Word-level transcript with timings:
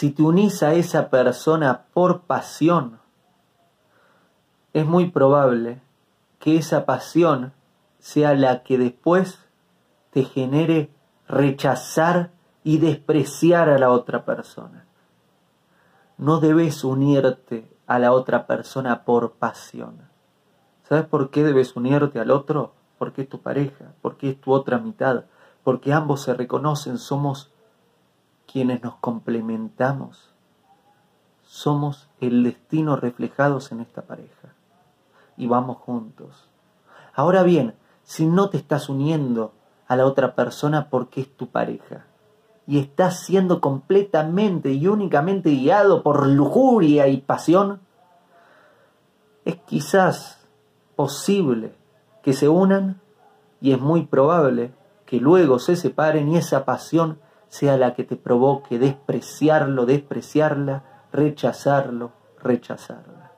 si 0.00 0.12
te 0.12 0.22
unís 0.22 0.62
a 0.62 0.72
esa 0.72 1.10
persona 1.10 1.82
por 1.92 2.22
pasión, 2.22 3.00
es 4.72 4.86
muy 4.86 5.10
probable 5.10 5.82
que 6.38 6.56
esa 6.56 6.86
pasión 6.86 7.52
sea 7.98 8.32
la 8.32 8.62
que 8.62 8.78
después 8.78 9.40
te 10.10 10.24
genere 10.24 10.88
rechazar 11.28 12.30
y 12.64 12.78
despreciar 12.78 13.68
a 13.68 13.78
la 13.78 13.90
otra 13.90 14.24
persona. 14.24 14.86
No 16.16 16.40
debes 16.40 16.82
unirte 16.82 17.70
a 17.86 17.98
la 17.98 18.12
otra 18.12 18.46
persona 18.46 19.04
por 19.04 19.32
pasión. 19.32 20.08
¿Sabes 20.88 21.04
por 21.04 21.28
qué 21.28 21.44
debes 21.44 21.76
unirte 21.76 22.20
al 22.20 22.30
otro? 22.30 22.72
Porque 22.96 23.20
es 23.20 23.28
tu 23.28 23.42
pareja, 23.42 23.92
porque 24.00 24.30
es 24.30 24.40
tu 24.40 24.54
otra 24.54 24.78
mitad, 24.78 25.26
porque 25.62 25.92
ambos 25.92 26.22
se 26.22 26.32
reconocen, 26.32 26.96
somos 26.96 27.52
quienes 28.50 28.82
nos 28.82 28.96
complementamos. 28.96 30.32
Somos 31.42 32.08
el 32.20 32.42
destino 32.42 32.96
reflejados 32.96 33.72
en 33.72 33.80
esta 33.80 34.02
pareja. 34.02 34.54
Y 35.36 35.46
vamos 35.46 35.78
juntos. 35.78 36.48
Ahora 37.14 37.42
bien, 37.42 37.74
si 38.02 38.26
no 38.26 38.50
te 38.50 38.56
estás 38.56 38.88
uniendo 38.88 39.52
a 39.86 39.96
la 39.96 40.06
otra 40.06 40.34
persona 40.34 40.88
porque 40.90 41.20
es 41.22 41.36
tu 41.36 41.48
pareja, 41.48 42.06
y 42.66 42.78
estás 42.78 43.24
siendo 43.24 43.60
completamente 43.60 44.70
y 44.70 44.86
únicamente 44.86 45.50
guiado 45.50 46.04
por 46.04 46.26
lujuria 46.28 47.08
y 47.08 47.16
pasión, 47.20 47.80
es 49.44 49.56
quizás 49.66 50.46
posible 50.94 51.74
que 52.22 52.32
se 52.32 52.48
unan 52.48 53.00
y 53.60 53.72
es 53.72 53.80
muy 53.80 54.06
probable 54.06 54.72
que 55.04 55.18
luego 55.18 55.58
se 55.58 55.74
separen 55.74 56.28
y 56.28 56.36
esa 56.36 56.64
pasión 56.64 57.18
sea 57.50 57.76
la 57.76 57.94
que 57.94 58.04
te 58.04 58.16
provoque 58.16 58.78
despreciarlo, 58.78 59.84
despreciarla, 59.84 61.08
rechazarlo, 61.12 62.12
rechazarla. 62.42 63.32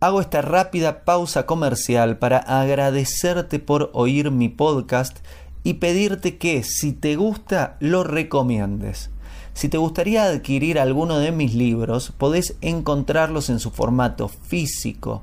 Hago 0.00 0.20
esta 0.20 0.42
rápida 0.42 1.04
pausa 1.04 1.46
comercial 1.46 2.18
para 2.18 2.38
agradecerte 2.38 3.58
por 3.58 3.90
oír 3.92 4.30
mi 4.30 4.48
podcast 4.48 5.18
y 5.62 5.74
pedirte 5.74 6.36
que 6.38 6.62
si 6.62 6.92
te 6.92 7.16
gusta 7.16 7.76
lo 7.80 8.02
recomiendes. 8.02 9.10
Si 9.52 9.68
te 9.68 9.78
gustaría 9.78 10.24
adquirir 10.24 10.78
alguno 10.78 11.18
de 11.18 11.32
mis 11.32 11.54
libros, 11.54 12.12
podés 12.16 12.56
encontrarlos 12.60 13.50
en 13.50 13.60
su 13.60 13.70
formato 13.70 14.28
físico 14.28 15.22